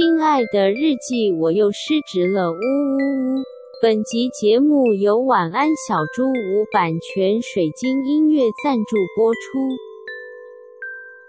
[0.00, 3.42] 亲爱的日记，我又失职了，呜呜呜！
[3.82, 9.58] 本集节目由晚安小猪无版权水晶音乐赞助播出。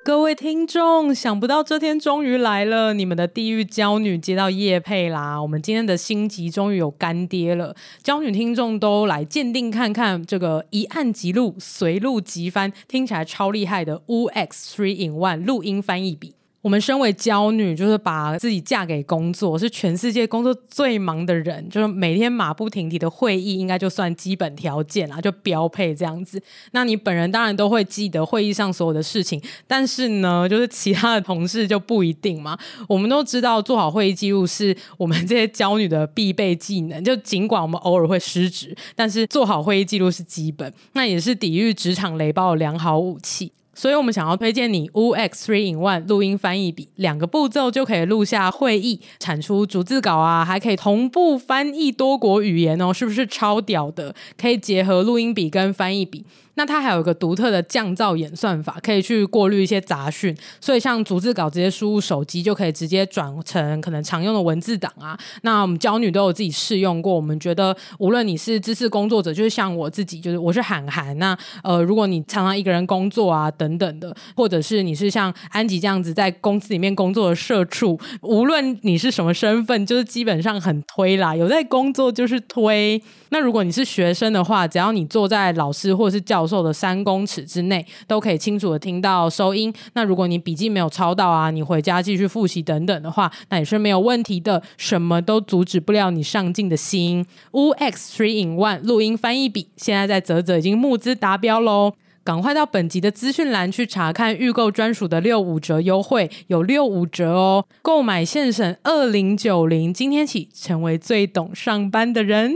[0.05, 5.41] 各位听众，想不到这天终于来了，你们的地狱娇女接到叶配啦！
[5.41, 16.35] 我们今天的新集终于有干爹了，娇女听众都来鉴定看看这个一按即录、随录即翻，听起来超厉害的 U X Three in One 录音翻译笔。
[16.61, 26.41] 我们身为娇女，就是把自己嫁给工作，是全世界工作最忙的人，就是每天马不停蹄的会议，应该就算基本条件啦，就标配这样子。
[26.71, 32.57] 那你本人当然都会记得会议上所有的事情，但是呢，就是其他的同事就不一定嘛。
[32.87, 43.51] 我们都知道做好会议记录是我们这些娇女的必备技能，就尽管我们偶尔会失职，但是做好会议记录是基本，那也是抵御职场雷暴的良好武器。
[43.73, 54.13] 所以我们想要推荐你 U X Three in One 录音翻译笔，两个步骤就可以录下会议，产出逐字稿啊，还可以同步翻译多国语言哦，是不是超屌的？
[54.37, 56.25] 可以结合录音笔跟翻译笔。
[56.55, 65.17] 那它还有一个独特的降噪演算法，可以去过滤一些杂讯，所以像逐字稿直接输入手机就可以直接转成可能常用的文字档啊。
[65.43, 71.17] 那我们娇女都有自己试用过，我们觉得无论你是知识工作者，就是像我自己，就是我是涵涵。
[71.17, 83.01] 那呃，如果你常常一个人工作啊等等的，或者是你是像安吉这样子在公司里面工作的社畜，无论你是什么身份，就是基本上很推啦，有在工作就是推。
[83.29, 89.73] 那如果你是学生的话，只要你坐在老师或是教授的三公尺之内，都可以清楚的听到收音。
[89.93, 97.25] 那如果你笔记没有抄到啊，你回家继续复习等等的话，那也是没有问题的，什么都阻止不了你上进的心。
[97.51, 101.93] U X Three in One 录音翻译笔，现在在泽泽已经募资达标喽，
[102.23, 112.55] 赶快到本集的资讯栏去查看预购专属的六五折优惠，有六五折哦，购买现省二零九零，今天起成为最懂上班的人。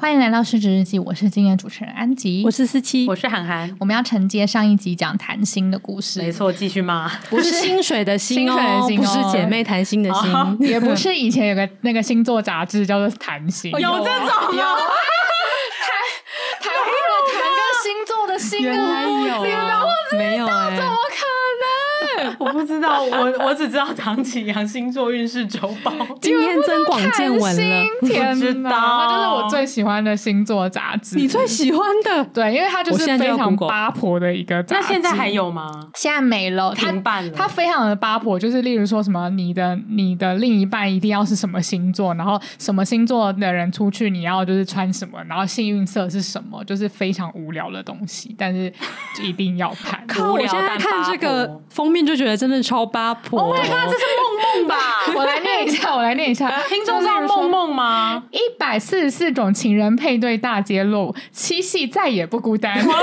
[0.00, 3.70] 欢迎来到《失职日记》，我是今天主持人安吉，我是思琪，我是涵涵。
[3.78, 7.12] 我们要承接上一集讲谈心的故事，没错，继续吗？
[7.28, 8.56] 不是薪水的薪哦，
[8.88, 14.06] 薪水的薪哦，不是姐妹谈心的心，哦， 也不是以前有个那个星座杂志叫做谈心，有这种吗？
[16.62, 16.80] 谈谈谈
[17.28, 19.69] 谈跟星座的星，原来有。
[22.38, 25.92] 我不知道，我我只知道唐启阳星座运势周报。
[26.20, 31.16] 今天增广见闻了，天知道，它就是我最喜欢的星座杂志。
[31.16, 32.24] 你最喜欢的？
[32.26, 34.82] 对，因为它就是非常八婆的一个杂志。
[34.82, 35.88] 那现在还有吗？
[35.94, 37.32] 现在没了，停办了。
[37.32, 48.72] 它非常的八婆，就是例如说什么你的你的另一半一定要是什么星座，然后什么星座的人出去你要就是穿什么，然后幸运色是什么，就是非常无聊的东西，但是
[49.22, 50.00] 一定要看。
[50.08, 53.40] 靠，我现在看这个封面就觉得真的超八婆。
[53.40, 54.76] Oh my god，这是梦梦吧？
[55.14, 56.50] 我来念一下， 我来念一下。
[56.68, 58.22] 听众知道梦梦吗？
[58.30, 62.76] 一百四十四种情人配对大揭露，七夕再也不孤单。
[62.78, 63.00] 我掉了！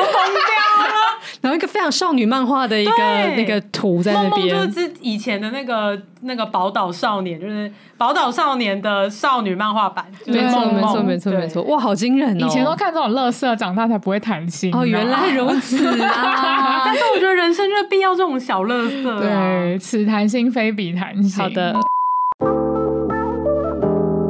[1.42, 2.94] 然后一个非常少女漫画的一个
[3.36, 10.06] 那个图在那边，梦梦就是以前的那个那个宝岛少年，就是宝岛少年的少女漫画版。
[10.26, 11.64] 没错，没错，没错，没错。
[11.64, 12.46] 哇，好惊人哦！
[12.46, 14.74] 以前都看这种乐色，长大才不会谈心。
[14.74, 16.57] 哦，原来如此啊！
[16.88, 19.20] 但是我觉得人生就必要这种小乐色。
[19.20, 21.44] 对，此谈心非彼谈心。
[21.44, 21.76] 好的。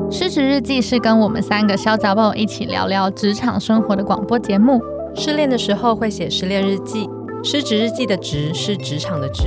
[0.10, 4.82] 失职日记是跟我们三个小杂宝一起聊聊职场生活的广播节目。
[5.14, 7.08] 失恋的时候会写失恋日记，
[7.44, 9.44] 失职日记的职是职场的职。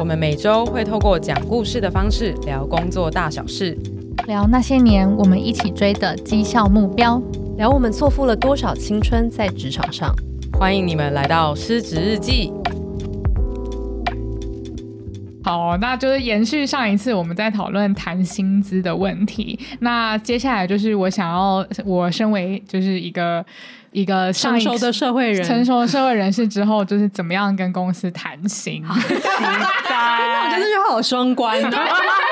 [0.00, 3.78] 我们每周会透过讲故事的方式聊工作大小事，
[4.26, 7.22] 聊那些年我们一起追的绩效目标，
[7.56, 10.12] 聊我们错付了多少青春在职场上。
[10.62, 12.52] 欢迎你们来到失职日记。
[15.42, 19.58] 好，那就是延续上一次我们在讨论谈薪资的问题。
[19.80, 23.44] 那接下来就是我想要，我身为就是一个
[23.90, 28.84] 一个上一成熟的社会人，成熟的社会人士之后，就是怎么样跟公司谈薪？
[28.84, 29.14] 期
[29.88, 31.60] 待， 那我觉得这句话好双关。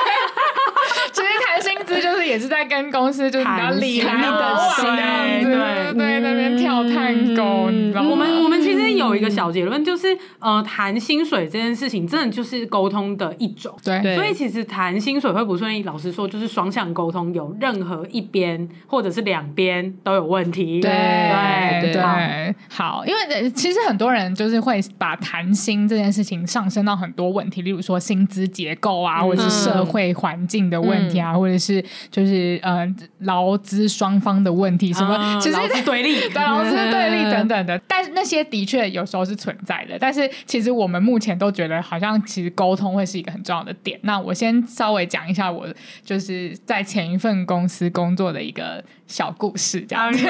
[1.95, 8.09] 其实谈薪资就是也是在跟公司就是比较礼来谈往心这样子，对对对，那边跳探戈，你知道吗？
[8.11, 13.75] 我们我们其实有一个小结论，就是呃，谈薪水这件事情真的就是沟通的一种。
[13.85, 20.81] 对，所以其实谈薪水会不顺利，老实说就是双向沟通，有任何一边或者是两边都有问题。
[20.81, 20.91] 对
[21.83, 31.80] 对对，好，因为其实很多人就是会把谈薪这件事情上升到很多问题，例如说薪资结构啊，或者是社会环境的问题啊，或者是
[32.11, 32.87] 就是呃
[33.21, 37.81] 劳资双方的问题，什么其实劳资对立、 对劳资对立等等的。
[37.87, 43.99] 但是那些的确有时候是存在的，但是其实我们目前都觉得好像其实沟通会是一个很重要的点。
[44.03, 45.67] 那我先稍微讲一下我
[46.05, 50.27] 就是在前一份公司工作的一个小故事，这样子。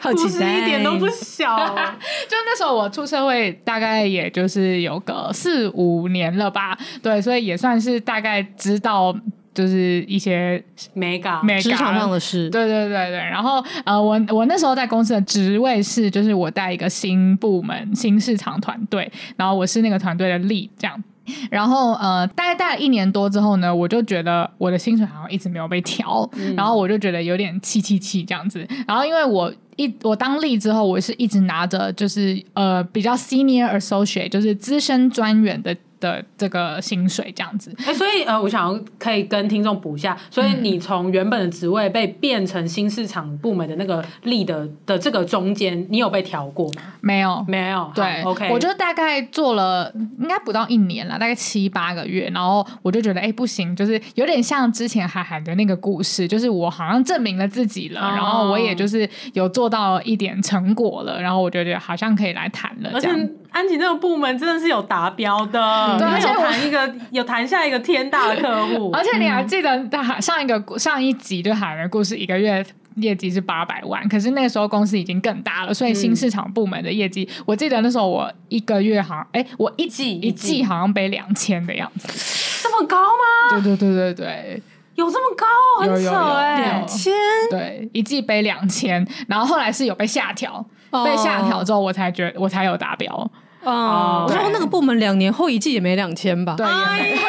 [0.00, 1.56] 好奇 一点都不小。
[2.28, 9.14] 就那时候我出社会大概也就是有个四五年了吧，对，所以也算是大概知道。
[9.58, 10.62] 就是一些
[10.94, 13.16] 美感、职场上的事，对对对对。
[13.16, 21.02] 然后呃，我我那时候在公司的职位是，就是我带一个新部门、新市场团队，然后我是那个团队的 lead 这样。
[21.50, 28.64] 然后呃，大概带了一年多之后呢，我就觉得我的薪水好像一直没有被调，嗯、然后我就觉得有点气气气这样子。
[28.86, 35.76] 然后因为我一我当 lead 之后，我是一直拿着就是呃比较 senior associate，就是资深专员的。
[36.00, 46.82] 的这个薪水这样子，哎、欸，所以呃，我想要可以跟听众补一下，所以你从原本的职位被变成新市场部门的那个 lead 的的这个中间，你有被调过吗？
[47.00, 47.90] 没有，没有。
[47.94, 63.28] 对，OK，我就大概做了应该不到一年了，大概七八个月，然后我就觉得哎、欸、不行，就是有点像之前海涵的那个故事，就是我好像证明了自己了，哦、然后我也就是有做到一点成果了，然后我就觉得好像可以来谈了，这样。
[63.58, 69.84] 安琪那个部门真的是有达标的，而且有谈一个 有谈下一个天大的客户， 而且你还记得
[70.20, 72.64] 上一个上一集就海的故事，一个月
[72.94, 83.60] 业绩是八百万，可是那个时候公司已经更大了，所以新市场部门的业绩，嗯、我记得那时候我一个月好像，哎，我一季一季好像背两千的样子，这么高吗？
[83.60, 84.62] 对对对对对，
[84.94, 85.46] 有这么高？
[85.80, 87.12] 很扯哎，两千，
[87.50, 90.64] 对，一季背两千，然后后来是有被下调。
[91.04, 93.30] 被下调之后，我才觉得我才有达标。
[93.62, 96.54] 哦，我说那个部门两年后一季也没两千吧？
[96.56, 97.28] 对，也没有。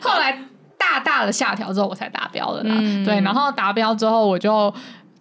[0.00, 0.38] 后来
[0.76, 2.74] 大大的下调之后，我才达标了啦。
[2.78, 4.72] 嗯、对，然后达标之后，我就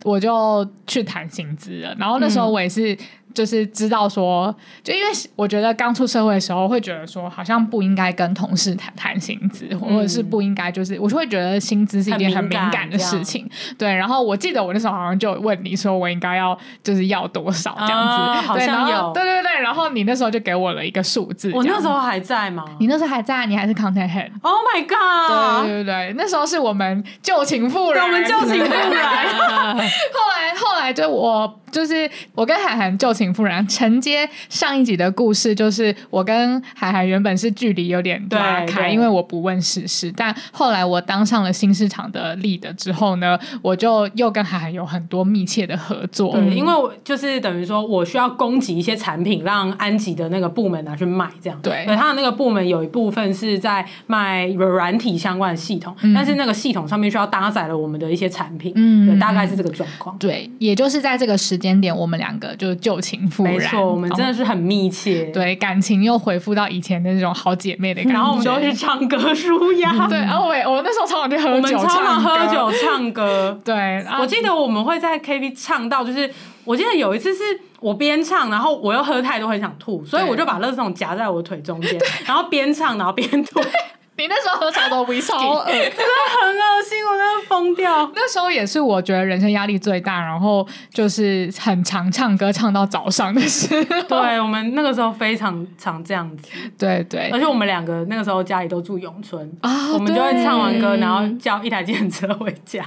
[0.03, 1.95] 我就去谈薪资了。
[1.97, 2.97] 然后那时候我也是。
[3.33, 4.53] 就是知道说，
[4.83, 13.49] 就因为我觉得刚出社会的时候，会觉得说好像不应该跟同事谈谈薪资，嗯、或者是不应该就是，我就会觉得薪资是一件很敏感的事情。
[13.77, 21.51] 对，然后我记得我那时候好像就问你说，我应该要就是要多少这样子，啊、好像有，对对对，然后你那时候就给我了一个数字。
[21.53, 22.63] 我那时候还在吗？
[22.79, 24.29] 你那时候还在，你还是 content head。
[24.41, 25.65] Oh my god！
[25.65, 29.23] 对对对，那时候是我们旧情复燃，我们旧情复燃。
[30.83, 31.59] 后来后来就我。
[31.73, 40.13] 就是我跟海涵旧情复燃，承接上一集的故事，就是我跟海涵原本是距离有点拉开，因为我不问世事。
[40.15, 46.33] 但后来我当上了新市场的 lead 之后呢，我就又跟海涵有很多密切的合作。
[46.33, 51.59] 对，因为我就是等于说我需要供给一些产品，让安吉的那个部门拿去卖，这样。
[51.63, 60.15] 对，他的那个部门有一部分是在卖软体相关的系统，嗯、但是那个系统上面需要搭载了我们的一些产品，嗯，对，大概是这个状况。
[60.19, 68.13] 对，也就是在这个时间点，我们两个就旧情复燃，没错，我们真的是很密切，对，感情又恢复到以前的那种好姐妹的感觉。
[68.13, 73.59] 然 后我们都去唱歌舒压， 对，然后我我那时候常常去喝酒，我们常常喝酒唱歌。
[73.65, 76.29] 对，我记得我们会在 KTV 唱到，就是
[76.63, 77.41] 我记得有一次是
[77.79, 83.61] 我边唱，然后我又喝太多，很想吐，所以我就把垃圾桶夹在我腿中间，然后边唱然后边吐。
[84.15, 86.03] 你那时候喝超多威士忌，超恶，真的
[86.39, 88.11] 很恶心，我真的疯掉。
[88.15, 94.01] 那时候也是我觉得人生压力最大，然后就是很常唱歌唱到早上的时候。
[94.07, 96.49] 对，我们那个时候非常常这样子。
[96.77, 102.85] 对对，而且我们两个那个时候家里都住永春啊，我们就会唱完歌，然后叫一台计程车回家。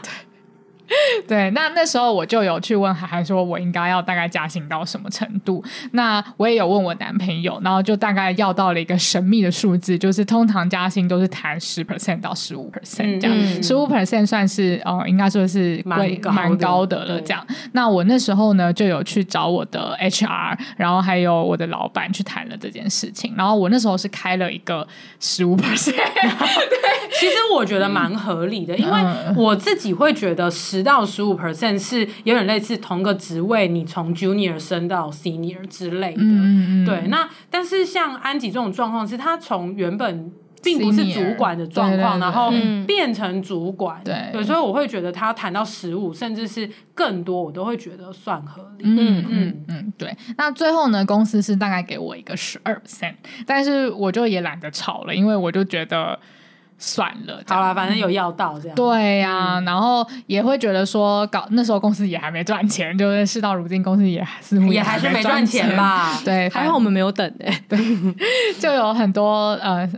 [1.27, 5.63] 对，那那时候我就有去问海涵，说我应该要大概加薪到什么程度？
[5.93, 17.21] 那我也有问我男朋友，然后就大概要到了一个神秘的数字，就是通常加薪都是谈十 percent 到十五 percent 这样，十五 percent 算是哦，应该说是贵蛮高的了。
[17.21, 23.35] 这样，那我那时候呢就有去找我的 HR，然后还有我的老板去谈了这件事情。
[23.37, 24.87] 然后我那时候是开了一个
[25.19, 29.01] 十五 percent，对，其实我觉得蛮合理的，因为
[29.35, 36.23] 我自己会觉得十到十五 percent 是有点类似同个职位，你从 junior 升到 senior 之类的。
[36.23, 36.87] 嗯嗯嗯。
[36.87, 40.31] 对，那但是像安吉这种状况是，他从原本
[40.63, 42.53] 并不是主管的状况，然后
[42.87, 48.85] 变成主管，对对，所以我会觉得他谈到十五，甚至是更多，我都会觉得算合理。
[48.87, 50.17] 嗯嗯嗯嗯，对。
[50.37, 53.15] 那最后呢，公司是大概给我一个十二 percent，
[53.47, 56.19] 但是我就也懒得吵了，因为我就觉得。
[56.79, 58.75] 算了，好了，反正有要到这样。
[58.75, 66.21] 对呀、啊，嗯、然后也会觉得说，搞那时候公司也还没赚钱，就是事到如今，公司也似乎也还是没赚钱吧。
[66.25, 67.65] 对，还好我们没有等哎、欸。
[67.69, 67.79] 对，
[68.61, 69.89] 就有很多呃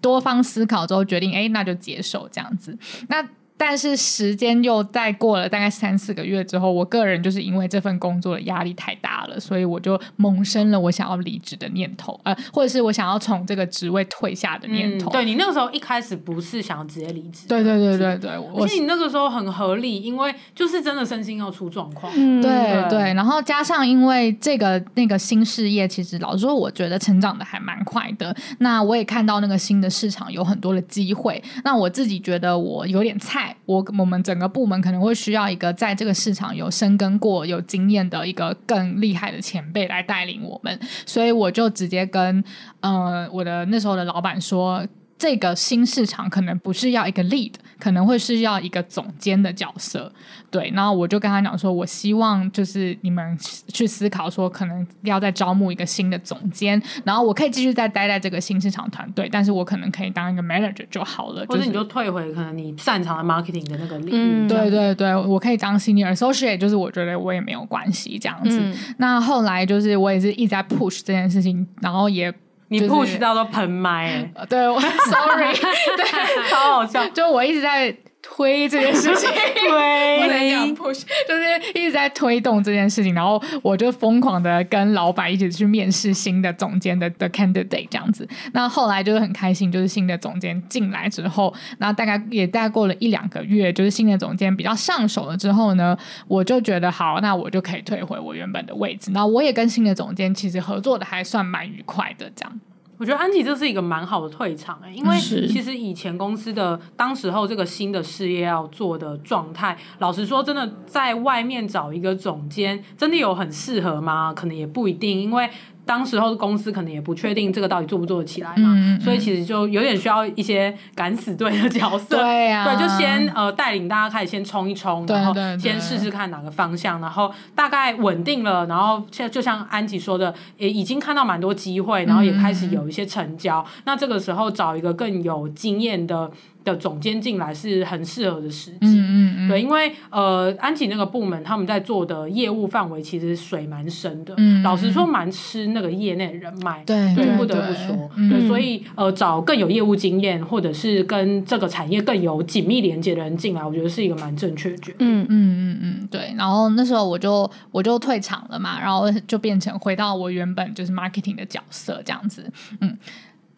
[0.00, 2.78] 多方思考之后决定，哎，那就接受这样子。
[3.08, 3.24] 那。
[3.62, 15.10] 但是时间又再过了大概三四个月之后，我个人就是因为这份工作的压力太大了，所以我就萌生了我想要离职的念头，呃，或者是我想要从这个职位退下的念头。
[15.10, 17.46] 嗯、对，你那个时候一开始不是想要直接离职？
[17.46, 22.10] 对对对对对，而且你那个时候很合理，因为就是真的身心要出状况。
[22.16, 28.34] 嗯、对对，对，然后加上因为这个那个新事业，其实老实说，我觉得成长的还蛮快的。
[28.60, 31.42] 那我也看到那个新的市场有很多的机会。
[31.62, 33.49] 那我自己觉得我有点菜。
[33.66, 42.42] 我我们整个部门可能会需要一个在这个市场有深耕过、有经验的一个更厉害的前辈来带领我们，所以我就直接跟
[42.80, 44.86] 呃我的那时候的老板说。
[45.20, 50.10] 这个新市场可能不是要一个 lead，可能会是要一个总监的角色，
[50.50, 50.72] 对。
[50.74, 53.36] 然后我就跟他讲说，我希望就是你们
[53.68, 64.46] 去思考说，可能要再招募一个新的总监，然后我可以继续再待在这个新市场团队，但是我可能可以当一个 manager 就好了，或者你就退回可能你擅长的 marketing 的那个领域。
[64.46, 68.58] 嗯，对对对，我可以当 senior associate，就是我觉得我也没有关系这样子。
[68.58, 72.32] 嗯、那后来就是我也是一直在 push 这件事情，然后也。
[72.70, 75.52] 你 push 到都喷麦、欸，对我，sorry，
[75.96, 77.94] 对，超好笑，就我一直在
[78.40, 79.28] 推这件事情，
[79.68, 95.94] 推，不能讲 push，就是一直在推动这件事情，然后我就疯狂的跟老板一起去面试新的总监的的 candidate 这样子，那后来就是很开心，就是新的总监进来之后，那大概也大概过了一两个月，就是新的总监比较上手了之后呢，
[96.26, 102.60] 我就觉得好，那我就可以退回我原本的位置，那我也跟新的总监其实合作的还算蛮愉快的这样。
[103.00, 114.34] 我觉得安琪这是一个蛮好的退场哎、欸，因为其实以前公司的当时候这个新的事业要做的状态，老实说，真的在外面找一个总监，真的有很适合吗？
[114.34, 115.48] 可能也不一定，因为。
[115.90, 136.30] 当时候公司可能也不确定这个到底做不做得起来嘛，嗯嗯、所以其实就有点需要一些敢死队的角色，对呀、啊，对，就先呃带领大家开始先冲一冲，然后先试试看哪个方向，然后大概稳定了，然后现在就像安吉说的，也已经看到蛮多机会，然后也开始有一些成交，嗯、那这个时候找一个更有经验的。
[136.64, 156.34] 的总监进来是很适合的时机，嗯嗯嗯，对，因为呃，安琪那个部门他们在做的业务范围其实水蛮深的，嗯，老实说蛮吃那个业内人脉，对，对，不得不说，对，所以呃，找更有业务经验或者是跟这个产业更有紧密连接的人进来，我觉得是一个蛮正确的决定，嗯嗯嗯嗯，对。
[156.36, 162.50] 然后那时候我就我就退场了嘛，然后就变成回到我原本就是 marketing 的角色这样子，
[162.80, 162.96] 嗯。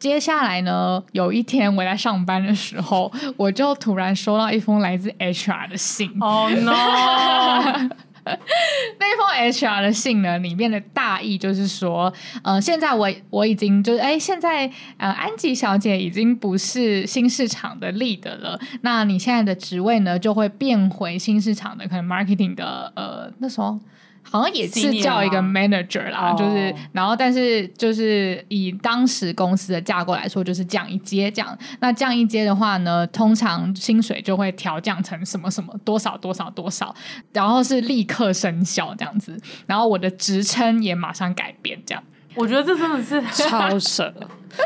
[0.02, 6.10] 接下来呢，有一天我在上班的时候，我就突然收到一封来自 HR 的信。
[6.18, 6.72] Oh no！
[8.24, 23.78] 那封 HR 的信呢，里面的大意就是说，呃，现在我我已经就是，哎，现在呃，安吉小姐已经不是新市场的 lead 了，那你现在的职位呢，就会变回新市场的可能 marketing 的，呃，那时候。
[24.22, 26.38] 好像也是叫一个 manager 啦，oh.
[26.38, 31.58] 就是，然后但是就是以当时公司的架构来说，就是降一阶这样。
[31.80, 36.94] 那降一阶的话呢，通常薪水就会调降成什么什么多少多少多少，
[37.32, 39.38] 然后是立刻生效这样子。
[39.66, 42.02] 然后我的职称也马上改变这样。
[42.34, 44.14] 我觉得这真的是超神。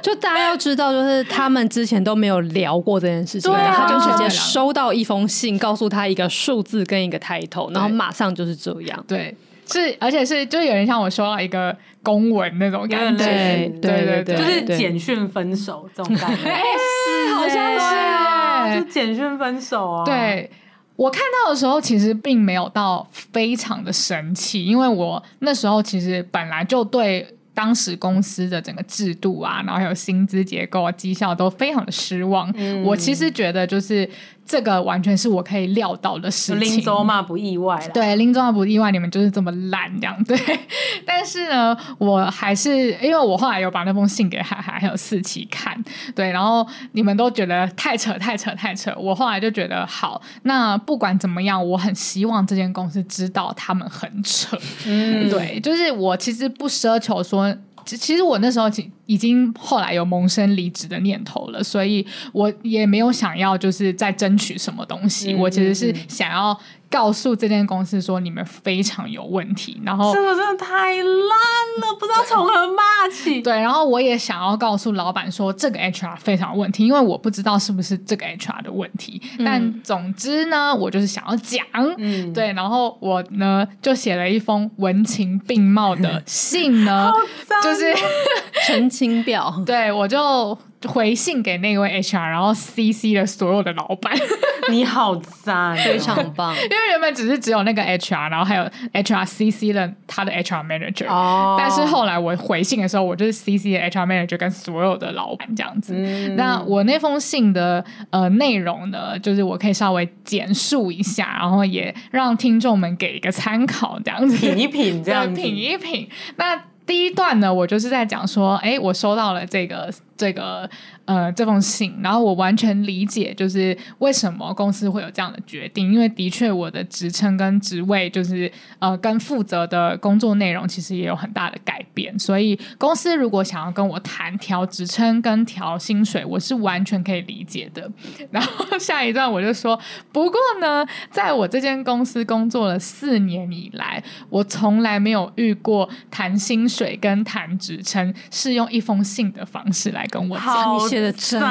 [0.00, 9.04] 就大家要知道，就是他们之前都没有聊过这件事情，啊、他就直接收到一封信，告诉他一个数字跟一个 title，然后马上就是这样。
[9.08, 9.36] 对。
[9.66, 20.04] 是，而且是，就有人像我收到一个公文那种感觉，对对对，对，就是简讯分手这种感觉，哎，是，好像是啊，就简讯分手啊。
[20.04, 20.50] 对，
[20.94, 32.52] 我看到的时候，其实并没有到非常的神奇，因为我那时候其实本来就对当时公司的整个制度啊，然后还有薪资结构啊、绩效都非常的失望。
[32.56, 34.08] 嗯、我其实觉得就是。
[34.46, 37.88] 这个完全是我可以料到的事情，林州嘛不意外了。
[37.88, 40.24] 对，林州嘛不意外，你们就是这么烂这样。
[40.24, 40.38] 对，
[41.04, 45.76] 但是呢，我还是因为我后来有把那封信给海海还有四期看，
[46.14, 54.56] 对，然后你们都觉得太扯太扯太扯，我后来就觉得好，那不管怎么样，我很希望这间公司知道他们很扯。
[54.86, 57.52] 嗯，对，就是我其实不奢求说。
[57.84, 58.68] 其实我那时候
[59.06, 65.32] 已经后来有萌生离职的念头了，所以我也没有想要就是再争取什么东西。
[65.32, 66.58] 嗯、我其实是想要
[66.88, 72.82] 告诉这间公司说，你们非常有问题，然后这个真的太烂了，不知道从何骂
[73.12, 73.40] 起。
[73.42, 79.20] 对，然后我也想要告诉老板说，这个 HR 非常有问题，因为我不知道是不是这个 HR 的问题。
[79.38, 81.64] 嗯、但总之呢，我就是想要讲，
[81.98, 87.10] 嗯，对，然后我呢就写了一封文情并茂的信呢，
[87.62, 87.92] 就是
[88.96, 90.58] 陈情表，对我就。
[90.86, 94.12] 回信给那位 HR，然后 CC 了所有的老板。
[94.70, 96.54] 你好赞，非常棒。
[96.62, 101.08] 因为原本只是只有那个 HR，然后还有 HR CC 了他的 HR manager。
[101.08, 101.56] 哦。
[101.58, 105.94] 但是后来我回信的时候，我就是 CC 的 HR manager 跟所有的老板这样子。
[105.96, 106.36] 嗯。
[106.36, 116.08] 那我那封信的呃内容呢，就是我可以稍微简述一下，然后也让听众们给一个参考，这样子品一品，这样品一品。
[116.36, 119.92] 那第一段呢，我就是在讲说，哎，我收到了这个。
[120.18, 120.66] 这个
[121.04, 132.18] 呃这封信，然后我完全理解，就是为什么公司会有这样的决定，因为的确我的职称跟职位，就是呃跟负责的工作内容，其实也有很大的改变。
[132.18, 137.86] 所以公司如果想要跟我谈调职称跟调薪水，我是完全可以理解的。
[138.30, 139.78] 然后下一段我就说，
[140.12, 150.04] 不过呢，在我这间公司工作了四年以来，我从来没有遇过谈薪水跟谈职称是用一封信的方式来。
[150.08, 151.46] 跟我讲，你写的 真的，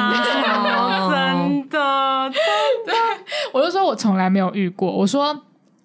[1.08, 2.92] 真的，真的，
[3.52, 4.90] 我就说我从来没有遇过。
[4.90, 5.42] 我说，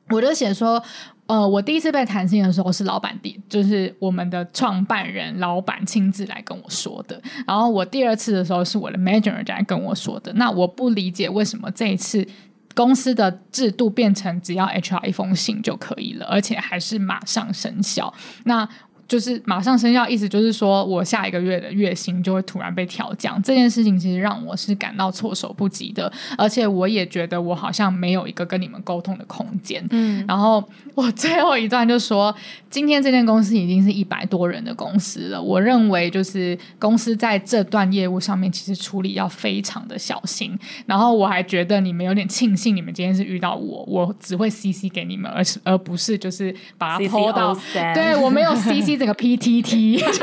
[0.10, 0.82] 我就写说，
[1.28, 7.22] 呃，我第一次被谈薪的时候是老板第，就是我们的创办人老板亲自来跟我说的。
[7.48, 10.32] 然后我第二次的时候是我的 manager 来跟我说的。
[10.34, 12.26] 那我不理解为什么这一次
[12.74, 18.14] 公司的制度变成只要 HR 一封信就可以了，而且还是马上生效。
[18.46, 18.68] 那
[19.12, 23.44] 就是马上生效，意思就是说我下一个月的月薪就会突然被调降。
[23.44, 29.86] 这件事情其实让我是感到措手不及的，而且我也觉得我好像没有一个跟你们沟通的空间。
[29.90, 30.64] 嗯，然后
[30.96, 32.34] 我最后一段就说，
[32.70, 40.58] 今天这间公司已经是一百多人的公司了，我认为就是公司在这段业务上面其实处理要非常的小心。
[40.86, 47.54] 然后我还觉得你们有点庆幸，你们今天是遇到我，我只会 CC 给你们，而是而不是就是把它 po 到，
[47.94, 49.01] 对我没有 CC。
[49.02, 50.14] 这个 PTT，哎，对，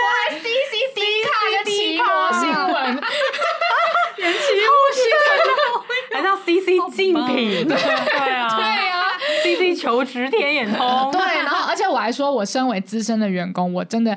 [0.00, 2.74] 我还 CCD 卡个奇摩新闻，
[4.16, 9.12] 连奇摩新闻，还叫 CC 竞品，对啊，对啊
[9.42, 14.16] ，CC 求职天眼通，对，然后而且我还说，我身为资深的员工，我真的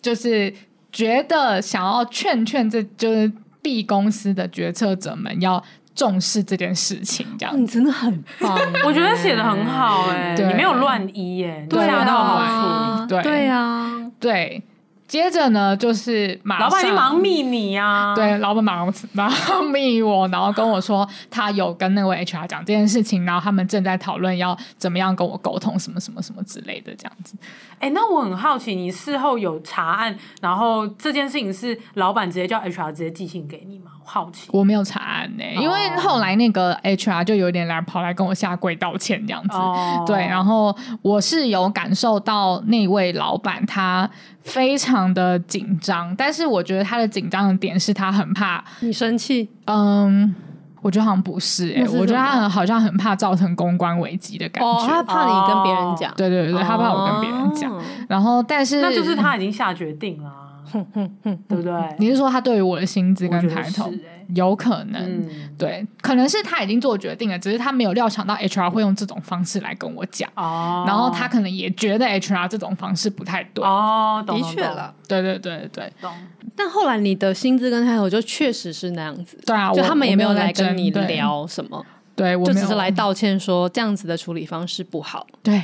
[0.00, 0.54] 就是
[0.92, 5.60] 觉得想要劝劝，这就是 B 公司的决策者们要。
[6.00, 8.58] 重视这件事情，这样、哦、你真的很棒。
[8.86, 14.62] 我觉得写的很好，哎，你没有乱医耶，对啊，对对啊，对。
[15.06, 27.34] 接着呢，就是马老板忙密你呀、啊，对，老板忙忙密我，然后跟我说他有跟那位 HR 讲这件事情，然后他们正在讨论要怎么样跟我沟通，什么什么什么之类的这样子。
[27.80, 33.90] 哎、欸，那我很好奇，你事后有查案，然后这件事情是老板直接叫 HR 直接寄信给你吗？
[34.10, 44.10] 我好奇，我没有查案呢、欸，因为后来那个 HR 就有点来跑来跟我下跪道歉这样子，哦、对，然后我是有感受到那位老板他。
[44.42, 49.46] 非常的紧张，但是我觉得他的紧张的点是他很怕你生气。
[49.66, 50.34] 嗯，
[50.80, 54.66] 我觉得好像不是哎、欸，我觉得他好像很怕造成公关危机的感觉。
[54.66, 56.12] 哦，他怕你跟别人讲。
[56.16, 57.70] 对对对，他怕我跟别人讲。
[57.70, 60.32] 哦、然后，但是那就是他已经下决定了。
[60.72, 61.72] 哼哼哼，对不对？
[61.98, 63.98] 你是说他对于我的薪资跟抬头，欸、
[64.34, 65.02] 有可能？
[65.02, 70.30] 嗯、对，可能是他已经做决定了，只是他没有料想到 HR 会用这种方式来跟我讲。
[70.34, 73.64] 哦，然后他可能也觉得 HR 这种方式不太对。
[73.64, 76.12] 哦，的确了，对对对对，懂。
[76.56, 79.38] 但后来你的薪资跟抬头就确实是那样子。
[79.46, 85.26] 对啊，就他们也没有来跟你聊什么，对，我就只是来道歉说这样子的处理方式不好。
[85.42, 85.62] 对。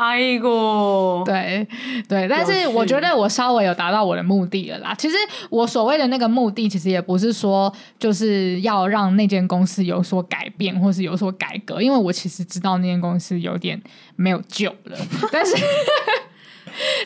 [0.00, 1.66] 哎呦，对
[2.08, 4.94] 对，但是我觉得我稍微有达到我的目的了啦。
[4.94, 5.16] 其实
[5.50, 13.78] 我所谓的那个目的，其实也不是说就是要让那间公司有所改变或是有所改革，因为我其实知道那间公司有点
[14.16, 14.96] 没有救了。
[15.30, 15.54] 但是，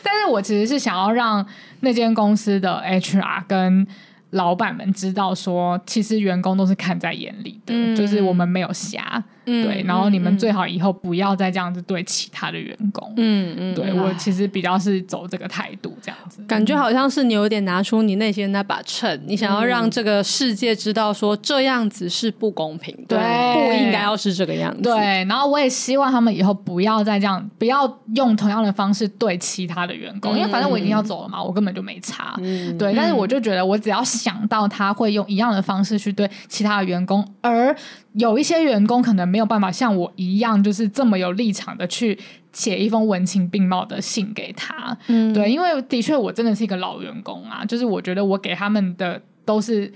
[0.01, 1.45] 但是我其实是想要让
[1.81, 3.85] 那间公司的 HR 跟
[4.29, 9.21] 老板们知道说，其实员工都是看在眼里的，嗯、就是我们没有瞎。
[9.45, 13.13] 嗯、对，然后你们最好以后不要再这样子对其他的员工。
[13.17, 24.81] 嗯嗯，对我其实比较是走这个态度，这样子感觉好像是你有点拿出你内心那把秤，你想要让这个世界知道说这样子是不公平的，对，不应该要是这个样子。
[24.81, 32.35] 对，然后我也希望他们以后不要再这样，不要用同样的方式对其他的员工，嗯、因为反正我已经要走了嘛，我根本就没差。
[32.41, 37.75] 嗯、对，但是我就觉得我只要想到他会用一样的方式去对其他的员工，而
[38.17, 42.17] 有一些员工可能没有办法像我一样，就是这么有立场的去
[42.51, 44.97] 写一封文情并茂的信给他。
[45.07, 49.91] 嗯，对，因为的确我真的是一个老员工啊，就是我觉得我给他们的都是，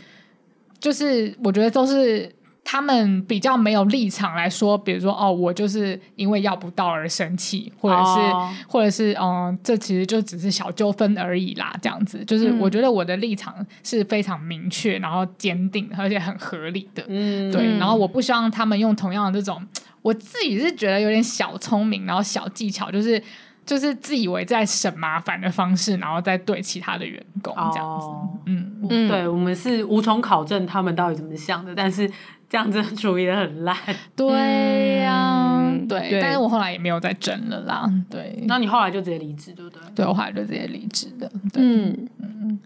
[0.80, 2.34] 就是我觉得都是。
[2.64, 12.24] 他们比较没有立场来说，比如说哦，我就是因为要不到而生气，或者是，哦、或者是，嗯、呃，这其实就只是小纠纷而已啦，这样子。
[12.26, 17.04] 就是我觉得我的立场是非常明确，然后坚定，而且很合理的。
[17.08, 17.76] 嗯，对。
[17.80, 19.66] 然后我不希望他们用同样的这种，
[20.04, 23.20] 我自己是觉得有点小聪明，然后小技巧，就是
[23.66, 28.06] 就是自以为在省麻烦的方式，然后再对其他的员工这样子。
[28.06, 32.08] 哦、嗯，嗯对，我们是无从考证他们到底怎么想的，但是。
[32.50, 33.78] 这样子处理的很烂，
[34.16, 38.44] 对呀、啊嗯，对，但是我后来也没有再争了啦，对。
[38.48, 39.80] 那你后来就直接离职，对不对？
[39.94, 41.32] 对，我后来就直接离职的。
[41.54, 42.60] 嗯嗯，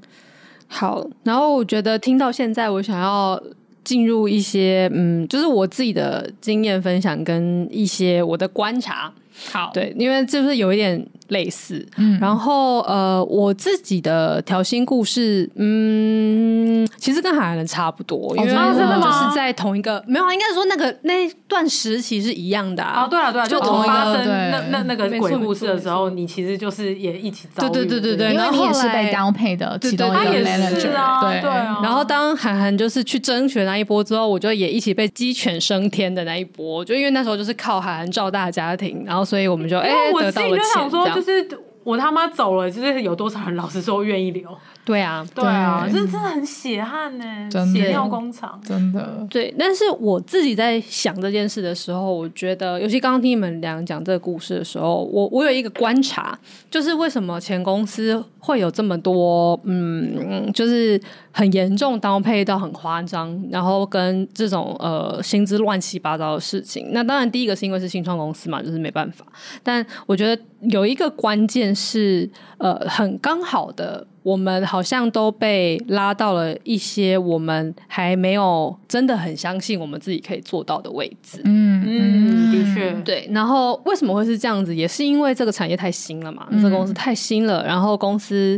[0.67, 1.05] 好。
[1.23, 3.37] 然后我觉得听到现在，我想要
[3.83, 9.11] 进入一些，嗯，就是我自己的经验分享跟一些我的观察。
[9.51, 11.05] 好，对，因为就是有一点。
[11.29, 16.62] 类似，嗯，然后呃，我自己的调薪故事，嗯，
[16.97, 23.07] 其实跟海涵差不多，因为就是在同一个，没有，应该是说那个那段时期是一样的啊。
[23.07, 31.49] 对啊，对啊，就同一个那那那个鬼故事的时候，你其实就是也一起遭遇，对对对对对，因为你也是被调配的其中一个 manager 啊，对对。
[31.49, 41.15] 然后当韩寒就是去争取那一波之后，我就也一起被鸡犬升天的那一波，就因为那时候就是靠韩寒照大家庭，然后所以我们就哎得到了钱，这样。
[41.15, 41.47] 就是
[41.83, 44.49] 我他妈走了，就是有多少人老实说愿意留？
[44.85, 49.25] 对啊，对啊，这真的很血汗呢，血尿工厂，真的。
[49.29, 56.37] 对，但是我自己在想这件事的时候，我觉得，尤其刚刚听你们俩讲这个故事的时候，我我有一个观察，
[56.69, 60.99] 就是为什么前公司会有这么多，嗯，就是
[61.31, 66.89] 很严重刀配到很夸张，然后跟这种呃薪资乱七八糟的事情。
[66.91, 69.25] 那当然，第一个是因为是新创公司嘛，就是没办法。
[69.63, 74.05] 但我觉得有一个关键是，呃，很刚好的。
[74.23, 81.41] 我们好像都被拉到了一些我们还没有真的很相信我们自己可以做到的位置。
[81.43, 83.29] 嗯嗯，的确对。
[83.31, 84.73] 然后为什么会是这样子？
[84.73, 88.57] 也是因为这个产业太新了嘛，嗯、这个公司太新了，然后公司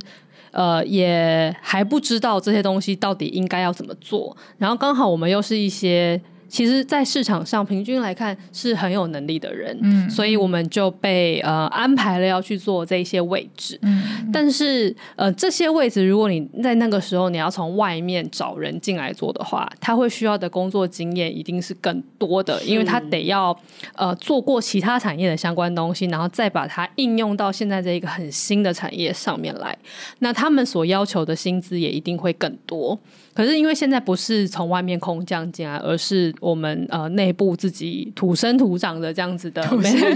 [0.51, 4.38] 呃也还不知道这些东西到底应该要怎么做。
[4.58, 6.21] 然后刚好我们又是一些。
[6.47, 23.58] 其实，在市场上平均来看是很有能力的人，嗯，所以我们就被呃安排了要去做这些位置，嗯，但是呃这些位置，如果你在那个时候你要从外面找人进来做的话，他会需要的工作经验一定是更多的，因为他得要
[23.95, 29.77] 呃做过其他产业的相关东西，然后再把它应用到现在这一个很新的产业上面来，
[30.19, 32.99] 那他们所要求的薪资也一定会更多。
[33.35, 39.61] 可是因为现在不是从外面空降进来，而是我们呃内部自己土生土长的这样子的，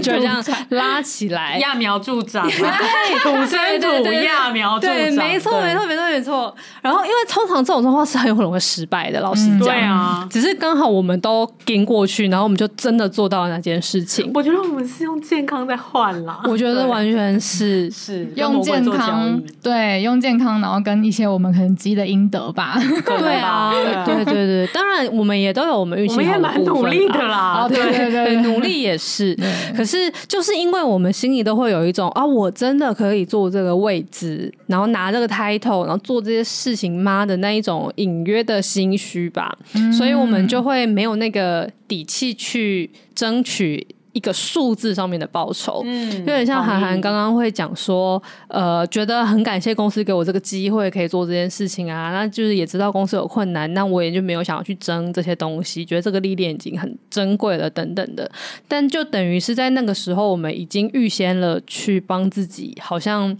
[0.00, 6.56] 这样拉起来，揠苗助长， 对，土生土揠苗助长，对，没错，没错，没错，没错。
[6.80, 14.30] 然后因为通常这种状况是很有可能会失败的，老师讲，对啊，只是刚好我们都跟过去，然后我们就真的做到了那件事情。
[14.32, 22.80] 我觉得我们是用健康在换啦，我觉得完全是是用健康，对，用健康，然后跟一些我们可能积的阴德吧。
[23.18, 23.72] 对啊，
[24.04, 27.66] 对对对，当然我们也都有我们运气好的，我们也蛮努力的啦。
[27.68, 29.36] 对对对，努力也是。
[29.76, 39.56] 可是就是因为我们心里都会有一种啊，我真的可以坐这个位置，然后拿这个 title，然后做这些事情妈的那一种隐约的心虚吧，
[39.96, 43.86] 所以我们就会没有那个底气去争取。
[44.12, 58.30] 一个数字上面的报酬，嗯，有点像韩寒刚刚会讲说，呃，觉得很感谢公司给我这个机会可以做这件事情啊，那就是也知道公司有困难，那我也就没有想要去争这些东西，觉得这个历练已经很珍贵了等等的，
[58.66, 63.36] 但就等于是在那个时候，我们已经预先了去帮自己，好像。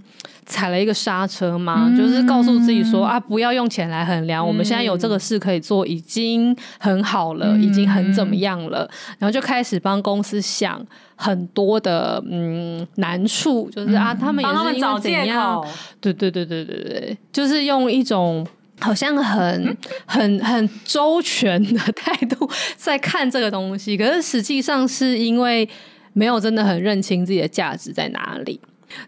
[0.46, 1.85] 踩了一个刹车吗？
[1.87, 4.44] 嗯、就是告诉自己说啊，不要用钱来衡量。
[4.44, 8.90] 嗯、我们现在有这个事可以做，已经很好了，嗯、已经很怎么样了。
[9.20, 15.64] 然后就开始帮公司想很多的嗯难处，就是啊，他们也是因为怎样？
[16.01, 18.46] 对对对对对对，就是用一种
[18.79, 25.66] 好像很很很周全的态度在看这个东西，可是实际上是因为
[26.12, 28.61] 没有真的很认清自己的价值在哪里。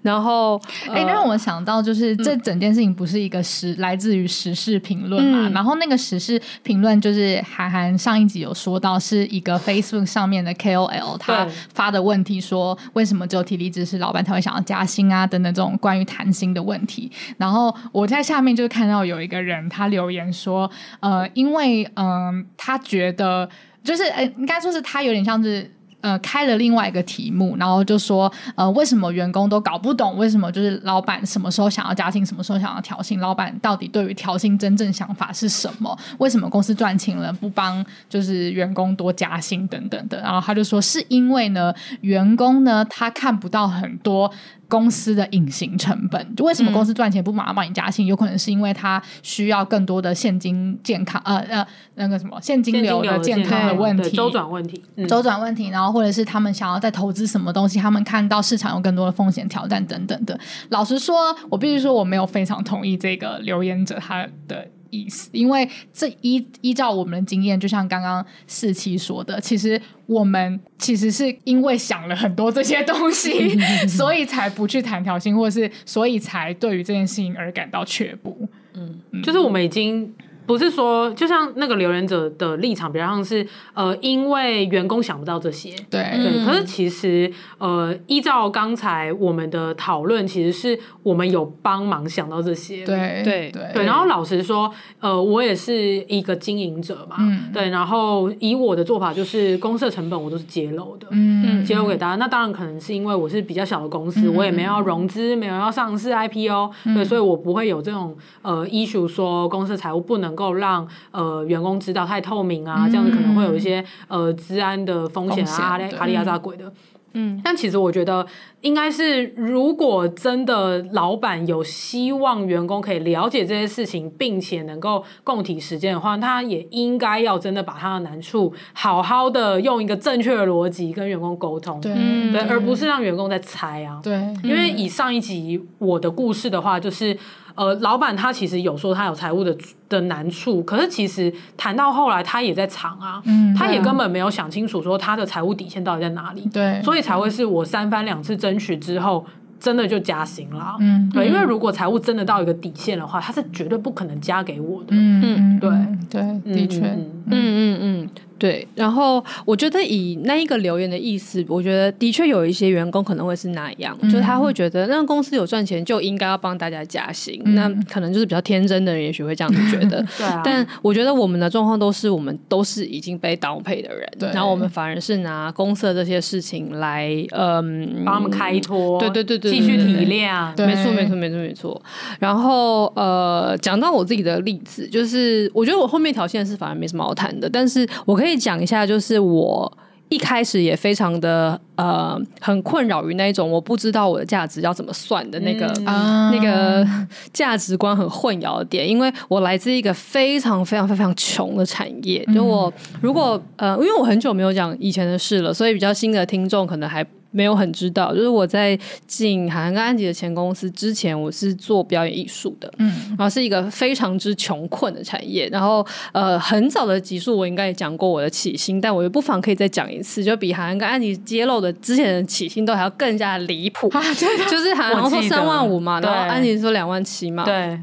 [0.03, 5.49] 然后，哎、欸，让我想到就是这整件事情不是一个时、嗯、来自于时事评论嘛？
[5.49, 15.27] 嗯、然后那个时事评论就是韩寒上一集有说到，是一个 Facebook 上面的 KOL 他发的问题，说为什么只有体力知识老板才会想要加薪啊？
[15.27, 17.11] 等等这种关于谈薪的问题。
[17.37, 23.49] 然后我在下面就看到有一个人他留言说，呃，因为嗯、呃，他觉得
[23.85, 25.71] 就是哎，应该说是他有点像是。
[26.03, 33.19] 呃，开了另外一个题目，然后就说，呃，为什么员工都搞不懂，为什么就是老板什么时候想要加薪，什么时候想要调薪？
[33.21, 35.97] 老板到底对于调薪真正想法是什么？
[36.19, 40.21] 为什么公司赚钱了不帮就是员工多加薪等等的？
[40.21, 44.31] 然后他就说，是因为呢，员工呢他看不到很多。
[44.73, 48.07] 公司的隐形成本，就为什么公司赚钱不马上帮你加薪？
[48.07, 60.41] 嗯、有可能是因为他需要更多的现金健康，呃呃，那个什么现金流的健康的问题，周转问题，周转问题，然后或者是他们想要再投资什么东西，他们看到市场有更多的风险挑战等等的。
[60.71, 64.67] 老实说，我必须说我没有非常同意这个留言者他的。
[64.93, 78.49] 意思，因为这依依照我们的经验，就像刚刚四七说的，其实我们其实是因为想了很多这些东西， 所以才不去谈调薪，或者是所以才对于这件事情而感到却步。
[78.75, 80.15] 嗯，就是我们已经。
[80.47, 86.45] 不是说，就像那个留言者的立场比较像是，呃，因为员工想不到这些，对，对。
[86.45, 93.85] 可是其实，呃，依照刚才我们的讨论，其实是我们有帮忙想到这些，对，对，对，对。
[93.85, 95.75] 然后老实说，呃，我也是
[96.09, 97.69] 一个经营者嘛，嗯，对。
[97.69, 102.17] 然后以我的做法，就是公司的成本我都是揭露的，嗯，揭露给大家。
[102.17, 110.32] 那当然可能是因为我是比较小的公司，我也没有要融资，没有要上市 IPO，对，所以我不会有这种呃 issue 说公司财务不能。
[110.33, 116.73] 能够让呃员工知道太透明啊，这样子可能会有一些呃治安的风险啊，阿里阿里亚扎鬼的。
[117.15, 118.27] 嗯，但其实我觉得
[118.63, 131.93] 应该是，如果真的老板有希望员工可以了解这些事情，并且能够共体时践的话，他也应该要真的把他的难处好好的用一个正确的逻辑跟员工沟通，对，
[132.33, 134.01] 对，而不是让员工在猜啊。
[134.03, 137.15] 对，因为以上一集我的故事的话，就是。
[137.55, 139.57] 呃，老板他其实有说他有财务的
[139.89, 149.25] 的难处，可是其实谈到后来他也在藏啊，嗯，他也根本没有想清楚说他的财务底线到底在哪里，对，所以才会是我三番两次争取之后，
[149.61, 155.71] 真的就加薪了，嗯，对，因为如果财务真的到一个底线的话，他是绝对不可能加给我的，嗯，对，
[156.11, 158.09] 对，的确，嗯嗯嗯。
[158.43, 170.05] 对，然后我觉得以那一个留言的意思，我觉得的确有一些员工可能会是那样，嗯、就是他会觉得那公司有赚钱就应该要帮大家加薪，嗯、那可能就是比较天真的人，也许会这样子觉得。
[170.19, 170.43] 对啊。
[170.45, 174.29] 但我觉得我们的状况都是我们都是已经被倒配的人，对。
[174.31, 180.51] 然后我们反而是拿公司的这些事情来，嗯，帮他们开脱，对对对对，继续体谅。
[180.67, 181.81] 没错没错没错没错。
[182.19, 188.32] 然后呃，讲到我自己的例子，就是我觉得我后面条线是反而没什么好谈的，但是我可以。
[188.37, 196.87] 讲一下，就是我一开始也非常的呃很困扰于那一种我不知道我的价值要怎么算的那个、嗯、那个
[197.33, 207.07] 价值观很混淆的点，因为我来自一个非常非常非常穷的产业，就我如果呃因为我很久没有讲以前的事了，所以比较新的听众可能还。
[207.33, 215.49] 没有很知道，就是我在进韩寒跟安吉的前公司之前，我是做表演艺术的，嗯，然后是一个非常之穷困的产业。
[215.51, 223.89] 然后呃，很早的集数我应该也讲过我的起薪，但我又不妨可以再讲一次，就比韩寒跟安吉揭露的之前的起薪都还要更加离谱。
[223.97, 227.45] 啊、就是韩寒说三万五嘛，然后安吉说两万七嘛。
[227.45, 227.81] 对，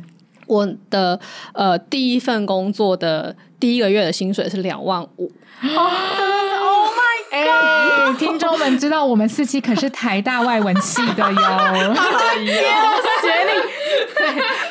[0.48, 1.20] 我的
[1.54, 5.32] 呃第一份工作的第一个月的薪水是两万五。
[5.62, 5.92] 哦
[7.32, 7.46] 哎，
[8.18, 11.96] 听众们知道我们四期可是台大外文系的哟，
[12.36, 13.52] 学历
[14.18, 14.28] 对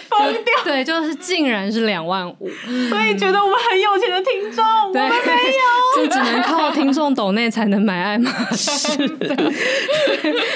[0.08, 2.50] 疯掉，对，就是竟然是两万五，
[2.88, 8.98] 所以觉得我们很有钱的听众，我们没有，就只能靠听众抖内才能买爱马仕，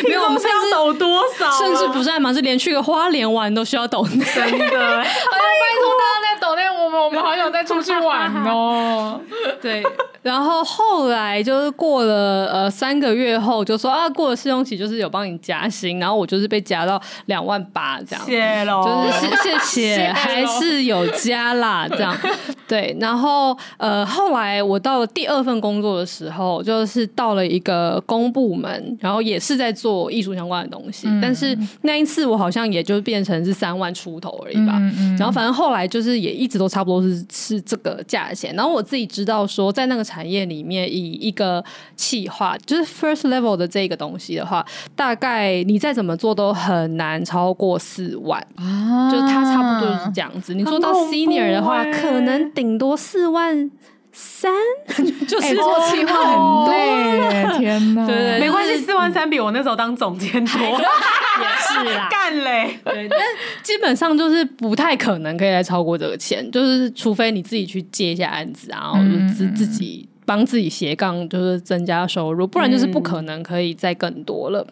[0.09, 1.51] 没有我们是要抖多少？
[1.53, 6.63] 甚至不是爱马仕，连去个花莲玩都需要抖内，真的，拜托大家在抖內。
[6.93, 9.21] 我们好想再出去玩哦。
[9.61, 9.83] 对，
[10.23, 22.17] 然后后来就是过了呃三个月后，就说啊过了试用期，就是有帮你加薪，然后我就是被加到两万八这样，谢喽，就是谢 谢，谢还是有加啦这样。
[22.69, 34.75] 对，然后呃后来我到了第二份工作的时候，就是到了一个公部门，然后也是在做艺术相关的东西，嗯、但是那一次我好像也就变成是三万出头而已吧。
[34.77, 38.55] 嗯嗯、然后反正后来就是也一直都差不多是是这个价钱。
[38.55, 41.65] 然后我自己知道说，在那个产业里面，以一个
[41.97, 50.53] 企划就是 first level 的这个东西的话，大概你再怎么做都很难超过四万啊，就是它差不多就是这样子。
[50.53, 53.71] 你做到 senior 的话，可能顶多四万
[54.13, 54.53] 三，
[55.27, 57.59] 就是做企划很累。
[57.59, 60.77] 天哪，对对，没关系，四万三比我那时候当总监多，也
[61.59, 62.79] 是啦， 干嘞。
[62.85, 63.19] 对，但
[63.63, 68.99] 基本上就是不太可能可以再超过这个钱，就是除非你自己去接一下案子，然后
[69.35, 74.67] 自自己帮自己斜杠，就是增加收入，不然就是不可能可以再更多了。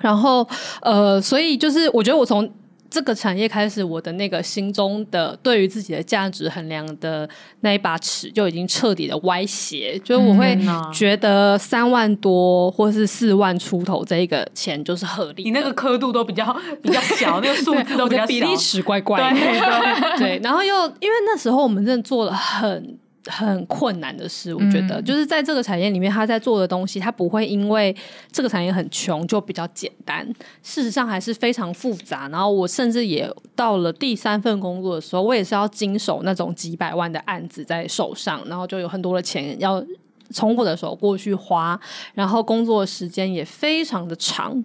[0.00, 0.48] 然后
[0.82, 2.50] 呃，所以就是我觉得我从。
[2.90, 7.28] 这个产业开始，我的那个心中的对于自己的价值衡量的
[7.60, 10.58] 那一把尺就已经彻底的歪斜，就是我会
[10.92, 15.44] 觉得三万多或是四万出头这一个钱就是合理。
[15.44, 19.38] 你那个刻度都比较比较小，那个数字都比较小，比例尺怪怪的。
[19.38, 22.98] 对，对， 对，然后又因为那时候我们真的做了很。
[23.26, 27.94] 很困难的事，我觉得、嗯、就是在这个产业里面，他在做的东西，他不会因为
[28.32, 30.26] 这个产业很穷就比较简单。
[30.62, 32.28] 事实上还是非常复杂。
[32.28, 39.84] 然后我甚至也到了第三份工作的时候，我也是要经手那种几百万的案子在手上，然后就有很多的钱要
[40.30, 41.78] 从我的手过去花，
[42.14, 44.64] 然后工作的时间也非常的长。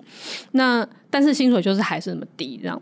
[0.51, 2.81] 那但是薪水就是还是那么低，这样。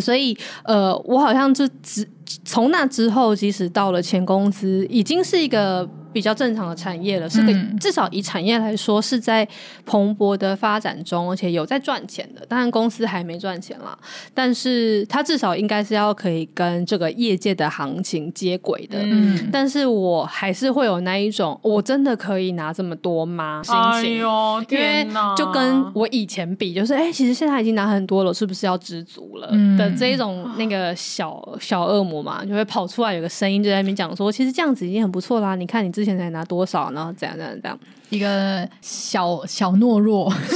[0.00, 2.08] 所以，呃，我好像就只
[2.44, 5.88] 从那之后，即使到了前公司，已经是一个。
[6.14, 9.44] 比较正常的产业了，是个至少以产业来说是在
[9.84, 12.46] 蓬勃的发展中，而且有在赚钱的。
[12.46, 13.98] 当然公司还没赚钱啦，
[14.32, 19.00] 但是它至少应该是要可以跟这个业界的行情接轨的。
[19.02, 23.60] 嗯，但是我还是会有那一种，我真的可以拿这么多吗？
[23.64, 29.48] 心情，哎呦，天哪，因为就跟我以前比，就是哎、欸，其实现在已经拿很多了，是不是要知足了？
[29.50, 35.54] 嗯、的这一种那个小小恶魔嘛，就会跑出来有个声音就在那边讲说，其实这样子已经很不错啦。
[35.54, 36.90] 你看你之前才拿多少？
[36.92, 37.78] 然后怎样怎样怎样？
[38.10, 40.30] 一个小小懦弱，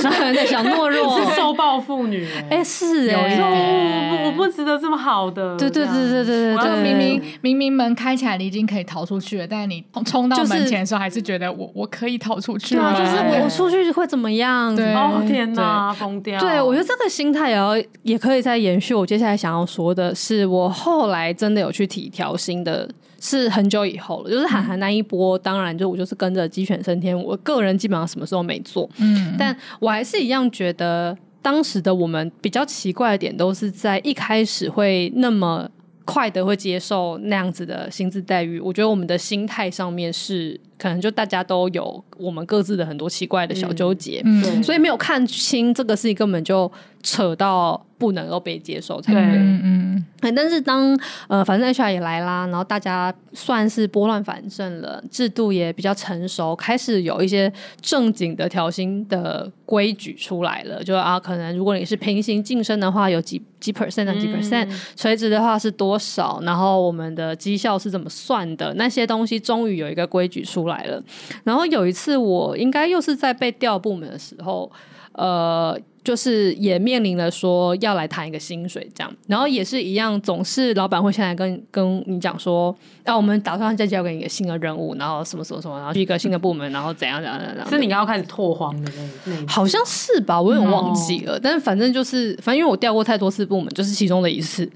[0.47, 2.27] 小懦弱 受暴妇女。
[2.51, 5.57] 哎，是哎，我我不值得这么好的。
[5.57, 12.75] 对对对对对对，明明明明门开起来，你已经可以逃出去了，但是你冲到门前的时候，还是觉得我我可以逃出去。
[12.75, 14.75] 对啊，就是我出去会怎么样？
[14.75, 16.41] 对，哦天哪，疯掉！
[16.41, 18.95] 对，我觉得这个心态也要也可以再延续。
[18.95, 22.89] 我接下来想要说的是，我后来真的有去体调新的。
[23.21, 31.19] 是很久以后了，就是韩寒那一波，嗯、当然就我就是跟着鸡犬升天，我个人基本上什么时候没做，嗯，但我还是一样觉得
[31.51, 35.67] 当时的我们比较奇怪的点，都是在一开始会那么
[36.05, 38.61] 快的会接受那样子的薪资待遇。
[38.61, 46.71] 我觉得我们的心态上面是可能就大家都有我们各自的很多奇怪的小纠结，嗯，嗯，所以没有看清这个事情，根本就
[47.03, 47.85] 扯到。
[47.99, 50.33] 不能够被接受才对，嗯嗯。
[50.33, 60.81] 但是当呃，反正 HR 也来啦，然后大家算是拨乱反正了，制度也比较成熟，开始有一些正经的调薪的规矩出来了。
[60.85, 66.41] 就啊，可能如果你是平行晋升的话，有几几 percent 啊，几 percent，垂直的话是多少？
[66.45, 68.73] 然后我们的绩效是怎么算的？
[68.75, 71.03] 那些东西终于有一个规矩出来来了。
[71.45, 74.71] 然后有一次，我应该又是在被调部门的时候，
[75.13, 75.79] 呃。
[76.09, 88.91] 就是也面临了说要来谈一个薪水这样，然后也是一样，总是老板会先来跟跟你讲说，那、啊、我们打算再交给你一个新的任务，然后什么什么什么，然后去一个新的部门，然后怎样怎样怎样，是你要开始拓荒的
[89.27, 94.67] 那那，好像是吧，我有点忘记了，嗯、但是反正就是，反正因为我调过太多次部门，就是其中的一次，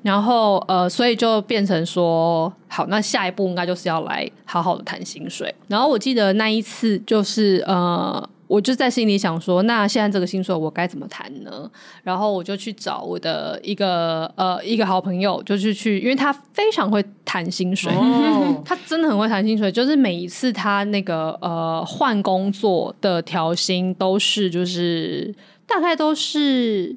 [0.00, 8.26] 然后呃，所以就变成说，好，那下一步应该就是要来好好的谈薪水，然后我记得那一次就是呃。
[8.48, 11.70] 我就在心里想说，那现在这个薪水我该怎么谈呢？
[12.02, 25.34] 然后我就去找我的一个呃一个好朋友，就是去，因为他非常会谈薪水，哦、 他真的很会谈薪水，就是每一次他那个呃换工作的调薪都是就是
[25.66, 26.96] 大概都是。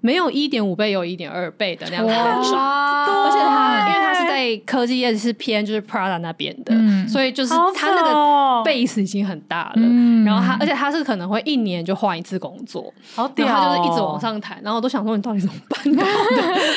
[0.00, 4.03] 没有一点五倍，有一点二倍的那样子，而且他因为
[4.34, 8.10] 在科技业是偏就是 Prada 那边的，嗯、所以就是他那个
[8.68, 9.74] base 已经很大了。
[9.76, 14.58] 嗯、然后他而且他是可能会一年就换一次工作，好屌、哦，然后他就是一直往上抬。
[14.62, 16.02] 然后我都想说你到底怎么办 的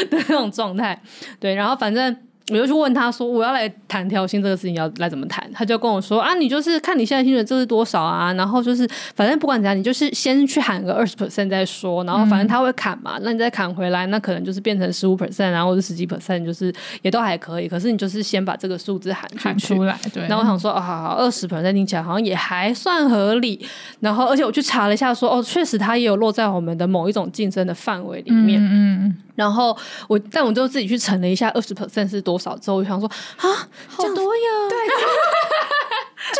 [0.06, 1.00] 的那种状态。
[1.40, 2.16] 对，然后反正
[2.50, 8.32] 我就去问他说：“我要来谈调薪这个事情，要来怎么谈？”他就跟我说：“啊，你就是看你现在薪水这是多少啊？
[8.34, 12.06] 然后就是反正不管怎样，你就是先去喊个二十 percent 再说。
[12.06, 17.68] 然后反正他会砍嘛，那你再砍回来，那可能就是变成十五 percent，然后或者十几 percent，就是也都还可以。
[17.68, 20.00] 可是你就是先把这个数字喊出喊出来。
[20.14, 20.24] 对。
[20.28, 23.68] 然后我想说，哦，好好，二十 percent 听起来好像也还算合理。
[24.00, 28.62] 然后而且我去查了一下说，说哦，确实他也有落在我们的某一种竞争的范围里面。
[28.64, 29.18] 嗯嗯。
[29.38, 29.78] 然后
[30.10, 33.08] 我，但我就自己去乘了一下二十 percent 是多少之后，我想说。
[33.38, 34.50] 啊，好多呀！
[34.68, 34.78] 对，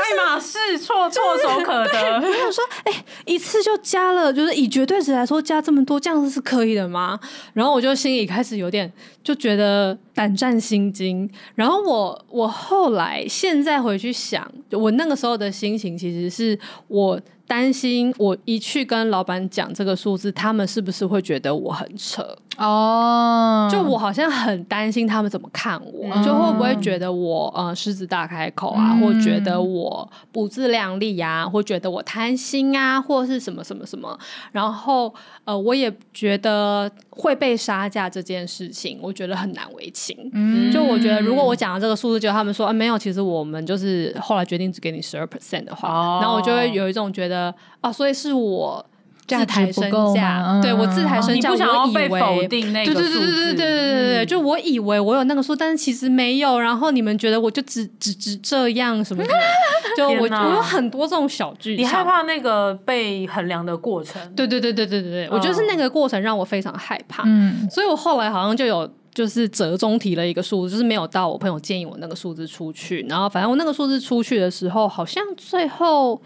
[0.04, 2.16] 爱马仕错唾手可得。
[2.16, 7.20] 我想说，哎、欸，一次就加了，就是以绝对值来说，加这么多，这样子是可以的吗？
[7.54, 8.92] 然后我就心里开始有点
[9.24, 11.30] 就觉得胆战心惊。
[11.54, 17.22] 然后我我后来现在回去想，我那个时候的心情，其实是我。
[17.48, 22.38] 担心我一去跟老板讲这个数字，他们是不是会觉得我很扯？
[22.58, 34.18] 哦，就我好像很担心他们怎么看我，嗯、就会不会觉得我呃狮子大开口啊，嗯、或觉得我不自量力啊，或觉得我贪心啊，或是什么什么什么。
[34.52, 35.14] 然后
[35.46, 40.30] 呃，我也觉得会被杀价这件事情，我觉得很难为情。
[40.34, 47.54] 嗯，就我觉得如果我讲了这个数字，就他们说啊没有，其实我们就是后来决定只给你十二 percent 的话，哦、然后我就会有一种觉得。
[47.80, 48.84] 哦，所以是我
[49.28, 56.58] 自抬身价，嗯、对我自抬身价，你不想要被否定那个数字，对对对对对对对对，就我以为我有那个数，但是其实没有。
[56.60, 59.30] 然后你们觉得我就只只只这样什么的，
[59.98, 61.84] 就我我有很多这种小剧场。
[61.84, 64.22] 你害怕那个被衡量的过程？
[64.36, 67.24] 对对对对对对对，我觉得是那个过程让我非常害怕。
[67.26, 73.06] 嗯，所以我后来好像就有就是折中提了一个数字，就是没有到我朋友建议我那个数字出去。
[73.10, 76.22] 然后反正我那个数字出去的时候，好像最后。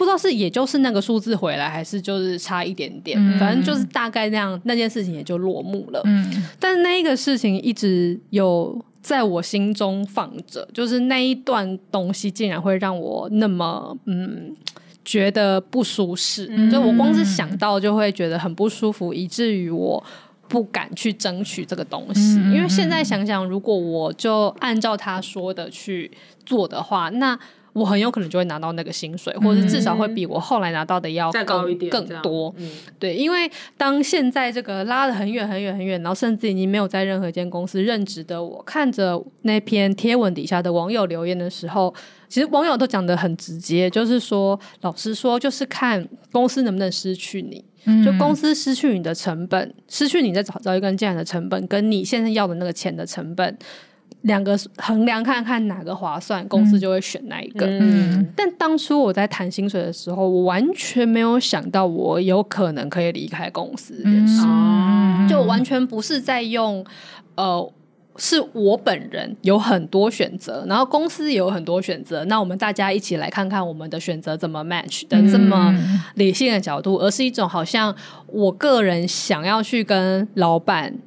[0.00, 6.00] 不知道是也就是那个数字回来，还是就是差一点点，嗯、反正就是大概那样，那件事情也就落幕了。
[6.06, 14.56] 嗯，但那一个事情一直有在我心中放着，就是那一段东西竟然会让我那么嗯
[15.04, 20.02] 觉得不舒适，嗯、就我光是想到就会觉得很不舒服，以至于我
[20.48, 22.38] 不敢去争取这个东西。
[22.38, 26.10] 嗯、因为现在想想，如果我就按照他说的去
[26.46, 27.38] 做的话，那。
[27.72, 32.52] 我很有可能就会拿到那个薪水，或者至少会比我后来拿到的要更高一点，更多。
[32.58, 41.94] 嗯、对，因为当现在这个拉得很远很远很远，然后甚至已经没有在任何一间公司任职的我，看着那篇贴文底下的网友留言的时候，
[42.28, 53.56] 其实网友都讲的很直接，就是说，老实说，就是看公司能不能失去你，嗯、就公司失去你的成本，失去你在找找一个人进来的成本，跟你现在要的那个钱的成本。
[54.22, 57.66] 两个衡量看看哪个划算，公司就会选哪一个。
[57.66, 66.84] 嗯，但当初我在谈薪水的时候，我完全没有想到我有可能可以离开公司这件事，嗯、就完全不是在用
[67.36, 67.72] 呃，
[68.16, 75.74] 是我本人有很多选择，然后公司也有很多选择，那我们大家一起来看看我们的选择怎么 match 的这么
[76.16, 77.94] 理性的角度，而是一种好像
[78.26, 80.98] 我个人想要去跟老板。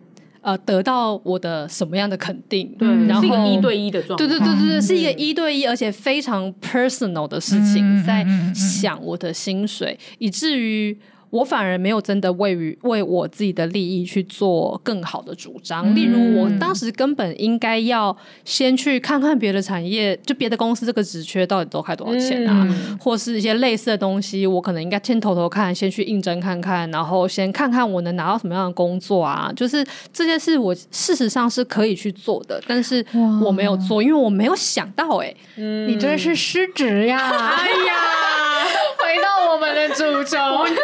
[0.43, 2.75] 呃，得到我的什么样的肯定？
[2.77, 4.27] 对，然后是一个一对一的状态。
[4.27, 8.23] 对对对对对，是一个一对一，而且非常 personal 的事情，在
[8.53, 10.95] 想我的薪水，以至于。
[11.33, 15.91] 我反而没有真的为于为我自己的利益去做更好的主张。
[15.91, 18.15] 嗯、例如，我当时根本应该要
[18.45, 29.51] 先去看看别的产业，就别的公司这个职缺到底都开多少钱啊，嗯、或是一些类似的东西，我可能应该先偷偷看，先去应征看看，然后先看看我能拿到什么样的工作啊。
[29.55, 33.03] 就是这件事，我事实上是可以去做的，但是
[33.43, 35.23] 我没有做，因为我没有想到、欸。
[35.23, 37.17] 哎，嗯、你真的是失职呀！
[37.57, 37.93] 哎呀，
[38.97, 40.83] 回到我们的主轴，我真是。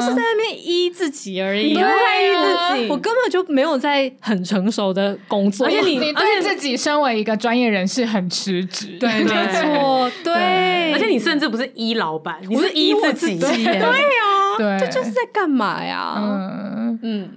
[0.00, 16.14] 是在那边依自己而已，对啊，我根本就没有在很成熟的工作，而且你你对自己身为一个专业人士很辞职，对，没错，对，而且你甚至不是依老板，你是依自己，对呀，对，这就是在干嘛呀？
[16.16, 16.98] 嗯。
[17.02, 17.30] 嗯，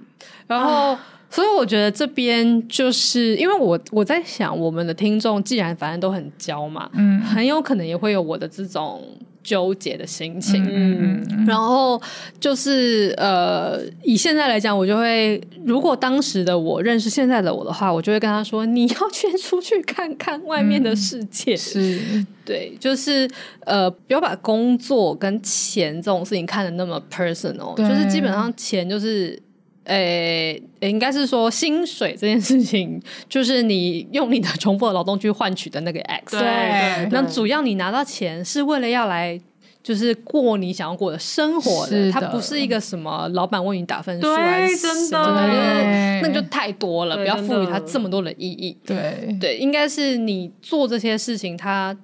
[0.46, 0.96] 然后，
[1.34, 9.02] 所以我觉得这边就是因为我我在想，我们的听众既然反正都很焦嘛，嗯，很有可能也会有我的这种。
[9.44, 12.00] 纠结的心情，嗯，然后
[12.40, 22.26] 就是呃，以现在来讲，我就会，如果当时的我认识现在的我的话，我就会跟他说，你要先出去看看外面的世界，嗯、是。
[22.42, 23.28] 对，就是
[23.66, 29.38] 呃，不要把工作跟钱这种事情看得那么 personal，就是基本上钱就是。
[29.84, 36.38] 诶，应该是说薪水这件事情， 就是你用你的重复的劳动去换取的那个 X。
[36.38, 39.38] 对，那主要你拿到钱是为了要来
[39.82, 42.12] 就是过你想要过的生活是的。
[42.12, 46.20] 它不是一个什么老板为你打分数对还是真的。
[46.22, 48.74] 那就太多了，不要赋予它这么多的意义。
[48.86, 49.36] 对。
[49.38, 51.94] 对，应该是你做这些事情，它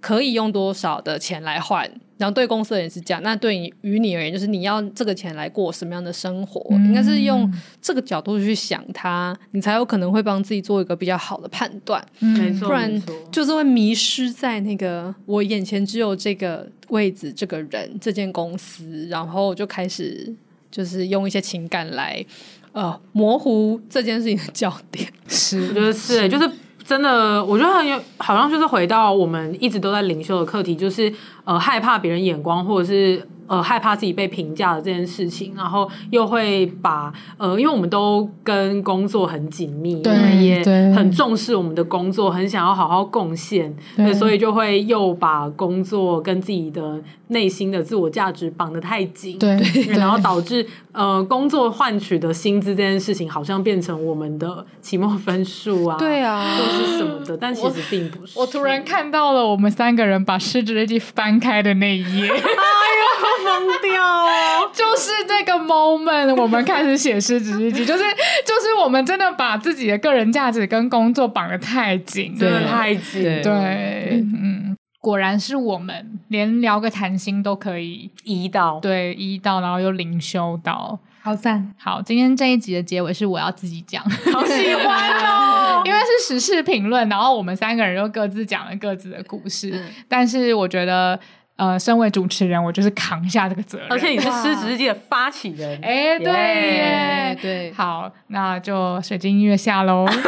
[0.00, 7.52] 可以用多少的钱来换，然后对公司的人是这样，那对你于你而言，就是你要这个钱来过什么样的生活，嗯应该是用
[7.82, 12.04] 这个角度去想它，你才有可能会帮自己做一个比较好的判断。
[12.20, 13.02] 没错，不然
[13.32, 20.32] 就是会迷失在那个我眼前只有这个位置、这个人、这间公司，然后就开始
[20.70, 22.24] 就是用一些情感来
[22.72, 25.08] 呃模糊这件事情的 焦点。
[25.26, 26.48] 是，我觉得是、欸，就是
[26.84, 31.12] 真的，我觉得很有，好像就是回到我们一直都在领袖的课题，就是
[31.44, 58.38] 呃害怕别人眼光，或者是呃害怕自己被评价的这件事情，然后又会把呃，因为我们都跟工作很紧密，对我们也对很重视我们的工作，很想要好好贡献，对对，所以就会又把工作跟自己的内心的自我价值绑得太紧，对对然后导致呃工作换取的薪资这件事情，好像变成我们的期末分数啊，对啊或是什么的，但其实并不是。
[58.38, 62.28] 我突然看到了我们三个人把失职日记翻开的那一页，
[63.42, 64.70] 疯掉哦！
[64.72, 68.02] 就是这个 moment，我们开始写失职日记，就是
[68.44, 78.78] 就是我们真的把自己的个人价值跟工作绑得太紧，真的太紧，对，嗯，果然是我们连聊个谈心都可以移到。
[78.80, 80.98] 对一到，然后又灵修到。
[81.22, 81.74] 好赞！
[81.78, 89.84] 好，今天这一集的结尾是我要自己讲，好喜欢哦， 因为是时事评论，然后我们三个人又各自讲了各自的故事，嗯。
[90.06, 91.18] 但是我觉得，
[91.56, 100.04] 呃，身为主持人，我就是扛下这个责任，而且你是失职日记的发起人，哎，对耶，对好，那就水晶音乐下喽。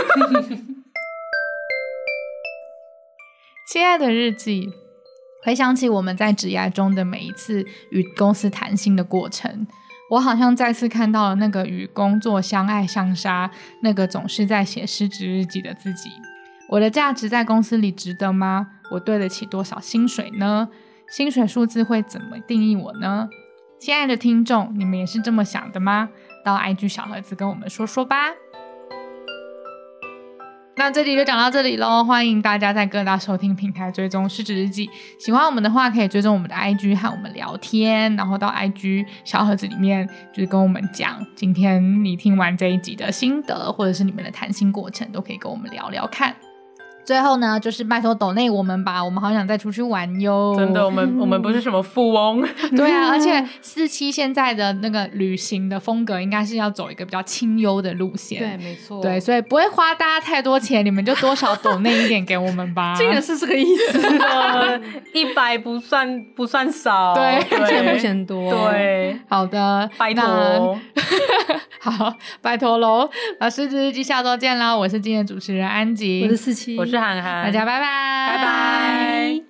[3.68, 4.68] 亲爱的日记，
[5.44, 9.66] 回想起我们在职涯中的每一次与公司谈心的过程，
[10.12, 13.50] 我好像再次看到了那个与工作相爱相杀、
[13.82, 16.08] 那个总是在写失职日记的自己。
[16.68, 18.68] 我的价值在公司里值得吗？
[18.92, 20.68] 我对得起多少薪水呢？
[21.09, 23.28] 薪水数字会怎么定义我呢？
[23.78, 26.09] 亲爱的听众，你们也是这么想的吗？
[26.44, 28.32] 到 IG 小盒子跟我们说说吧。
[30.78, 34.90] 那这集就讲到这里喽，欢迎大家在各大收听平台追踪失职日记。
[35.18, 46.34] 喜欢我们的话，可以追踪我们的 IG 和我们聊天，然后到 IG 小盒子里面就是跟我们讲，今天你听完这一集的心得，或者是你们的谈心过程，都可以跟我们聊聊看。
[47.07, 50.54] 最后呢，就是拜托抖内我们吧，我们好想再出去玩哟。
[50.59, 52.44] 真的，我们 我们不是什么富翁，
[52.76, 58.40] 对啊，而且 四期现在的那个旅行的风格，应该是要走一个比较清幽的路线。
[58.40, 62.96] 对，没错，对，所以不会花大家太多钱，你们就多少抖内一点给我们吧。
[62.98, 64.80] 这个是这个意思，
[65.14, 70.76] 一百不算不算少，对钱不嫌多，对，好的，拜托。
[71.78, 73.09] 好，拜托喽。
[73.38, 74.76] 老师，这日记下周见啦！
[74.76, 78.38] 我是今天的主持人安吉，我是四七，我大家拜拜。
[78.38, 79.45] 拜拜。